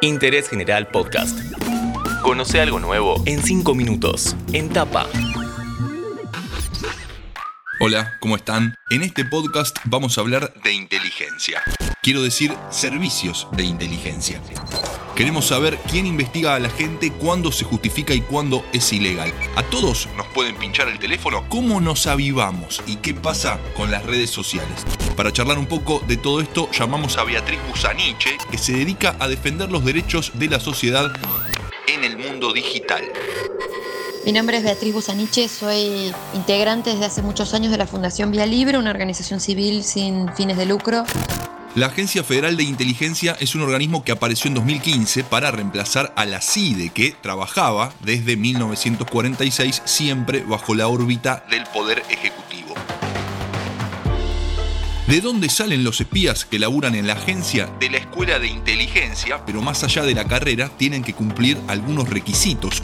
[0.00, 1.38] Interés General Podcast.
[2.22, 5.06] Conoce algo nuevo en 5 minutos, en tapa.
[7.80, 8.74] Hola, ¿cómo están?
[8.90, 11.62] En este podcast vamos a hablar de inteligencia.
[12.02, 14.40] Quiero decir servicios de inteligencia.
[15.18, 19.32] Queremos saber quién investiga a la gente, cuándo se justifica y cuándo es ilegal.
[19.56, 21.44] ¿A todos nos pueden pinchar el teléfono?
[21.48, 22.80] ¿Cómo nos avivamos?
[22.86, 24.84] ¿Y qué pasa con las redes sociales?
[25.16, 29.26] Para charlar un poco de todo esto, llamamos a Beatriz Busaniche, que se dedica a
[29.26, 31.10] defender los derechos de la sociedad
[31.88, 33.02] en el mundo digital.
[34.24, 38.46] Mi nombre es Beatriz Busaniche, soy integrante desde hace muchos años de la Fundación Vía
[38.46, 41.04] Libre, una organización civil sin fines de lucro
[41.78, 46.24] la Agencia Federal de Inteligencia es un organismo que apareció en 2015 para reemplazar a
[46.26, 52.74] la CIDE, que trabajaba desde 1946 siempre bajo la órbita del Poder Ejecutivo.
[55.06, 57.66] ¿De dónde salen los espías que laburan en la agencia?
[57.78, 62.08] De la escuela de inteligencia, pero más allá de la carrera tienen que cumplir algunos
[62.08, 62.82] requisitos.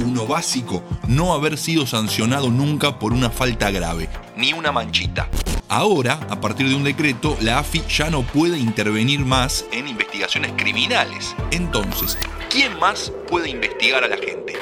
[0.00, 5.28] Uno básico, no haber sido sancionado nunca por una falta grave, ni una manchita.
[5.74, 10.52] Ahora, a partir de un decreto, la AFI ya no puede intervenir más en investigaciones
[10.58, 11.34] criminales.
[11.50, 12.18] Entonces,
[12.50, 14.52] ¿quién más puede investigar a la gente?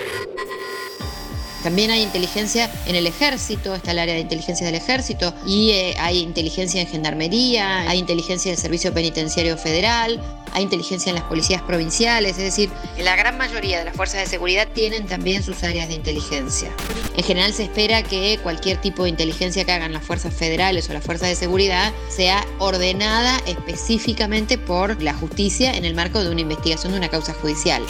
[1.62, 5.94] También hay inteligencia en el ejército, está el área de inteligencia del ejército, y eh,
[5.98, 10.20] hay inteligencia en gendarmería, hay inteligencia del Servicio Penitenciario Federal,
[10.52, 14.26] hay inteligencia en las policías provinciales, es decir, la gran mayoría de las fuerzas de
[14.26, 16.70] seguridad tienen también sus áreas de inteligencia.
[17.16, 20.92] En general se espera que cualquier tipo de inteligencia que hagan las fuerzas federales o
[20.92, 26.40] las fuerzas de seguridad sea ordenada específicamente por la justicia en el marco de una
[26.40, 27.82] investigación de una causa judicial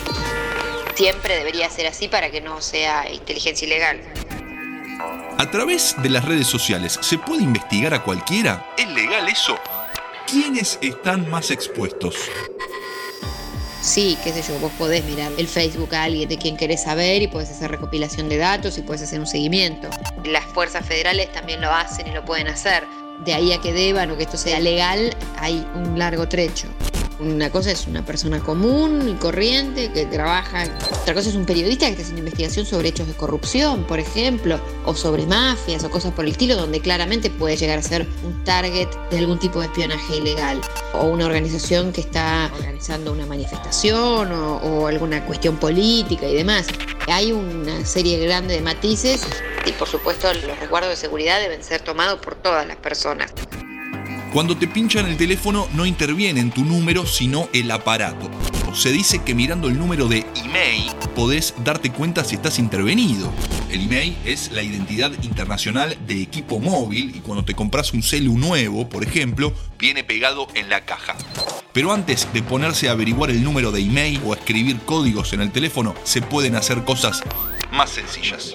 [1.01, 4.03] siempre debería ser así para que no sea inteligencia ilegal.
[5.39, 8.75] A través de las redes sociales, ¿se puede investigar a cualquiera?
[8.77, 9.59] ¿Es legal eso?
[10.27, 12.17] ¿Quiénes están más expuestos?
[13.81, 17.23] Sí, qué sé yo, vos podés mirar el Facebook a alguien de quien querés saber
[17.23, 19.89] y podés hacer recopilación de datos y podés hacer un seguimiento.
[20.27, 22.85] Las fuerzas federales también lo hacen y lo pueden hacer.
[23.25, 26.69] De ahí a que deban o que esto sea legal hay un largo trecho.
[27.21, 30.65] Una cosa es una persona común y corriente que trabaja,
[31.03, 34.59] otra cosa es un periodista que está haciendo investigación sobre hechos de corrupción, por ejemplo,
[34.87, 38.43] o sobre mafias o cosas por el estilo, donde claramente puede llegar a ser un
[38.45, 40.63] target de algún tipo de espionaje ilegal,
[40.95, 46.69] o una organización que está organizando una manifestación o, alguna cuestión política y demás.
[47.07, 49.21] Hay una serie grande de matices
[49.67, 53.31] y por supuesto los resguardos de seguridad deben ser tomados por todas las personas.
[54.33, 58.31] Cuando te pinchan el teléfono no interviene en tu número, sino el aparato.
[58.73, 63.33] Se dice que mirando el número de email podés darte cuenta si estás intervenido.
[63.71, 68.39] El email es la identidad internacional de equipo móvil y cuando te compras un celu
[68.39, 71.17] nuevo, por ejemplo, viene pegado en la caja.
[71.73, 75.41] Pero antes de ponerse a averiguar el número de email o a escribir códigos en
[75.41, 77.25] el teléfono, se pueden hacer cosas
[77.73, 78.55] más sencillas.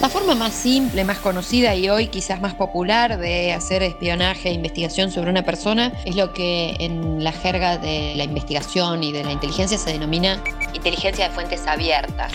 [0.00, 4.52] La forma más simple, más conocida y hoy quizás más popular de hacer espionaje e
[4.52, 9.24] investigación sobre una persona es lo que en la jerga de la investigación y de
[9.24, 10.42] la inteligencia se denomina
[10.74, 12.32] inteligencia de fuentes abiertas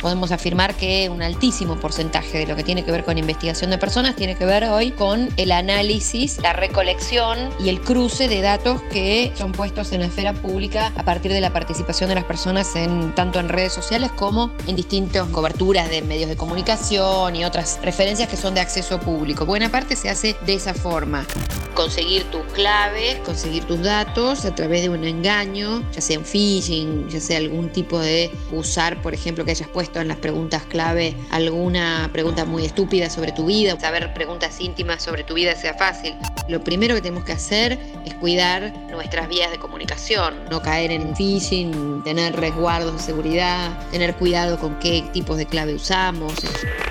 [0.00, 3.78] podemos afirmar que un altísimo porcentaje de lo que tiene que ver con investigación de
[3.78, 8.80] personas tiene que ver hoy con el análisis, la recolección y el cruce de datos
[8.90, 12.74] que son puestos en la esfera pública a partir de la participación de las personas
[12.76, 17.78] en tanto en redes sociales como en distintas coberturas de medios de comunicación y otras
[17.82, 19.44] referencias que son de acceso público.
[19.44, 21.26] Buena parte se hace de esa forma.
[21.74, 27.08] Conseguir tus claves, conseguir tus datos a través de un engaño, ya sea un phishing,
[27.08, 31.16] ya sea algún tipo de usar, por ejemplo, que hayas puesto en las preguntas clave
[31.30, 36.14] alguna pregunta muy estúpida sobre tu vida, saber preguntas íntimas sobre tu vida sea fácil.
[36.48, 41.16] Lo primero que tenemos que hacer es cuidar nuestras vías de comunicación, no caer en
[41.16, 46.34] phishing, tener resguardos de seguridad, tener cuidado con qué tipos de clave usamos,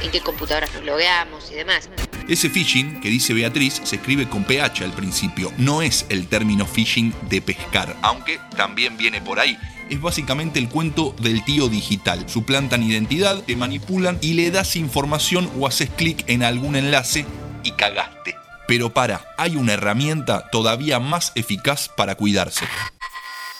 [0.04, 1.90] en qué computadoras nos logueamos y demás.
[2.28, 6.66] Ese phishing que dice Beatriz se escribe con PH al principio, no es el término
[6.66, 9.58] phishing de pescar, aunque también viene por ahí
[9.90, 12.30] es básicamente el cuento del tío digital.
[12.30, 17.26] Suplantan identidad, te manipulan y le das información o haces clic en algún enlace
[17.64, 18.36] y cagaste.
[18.68, 22.66] Pero para, hay una herramienta todavía más eficaz para cuidarse.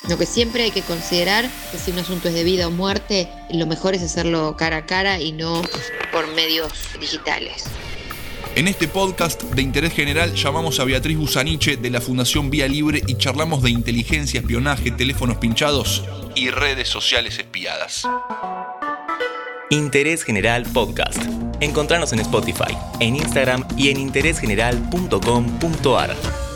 [0.08, 3.28] Lo que siempre hay que considerar que si un asunto es de vida o muerte,
[3.52, 5.62] lo mejor es hacerlo cara a cara y no
[6.12, 7.66] por medios digitales.
[8.56, 13.02] En este podcast de interés general llamamos a Beatriz Busaniche de la Fundación Vía Libre
[13.06, 16.04] y charlamos de inteligencia, espionaje, teléfonos pinchados
[16.36, 18.08] y redes sociales espiadas.
[19.70, 21.22] Interés General Podcast.
[21.60, 26.49] Encontrarnos en Spotify, en Instagram y en interésgeneral.com.ar.